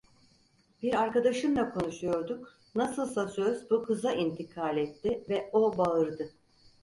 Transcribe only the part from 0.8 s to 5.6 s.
Bir arkadaşımla konuşuyorduk, nasılsa söz bu kıza intikal etti ve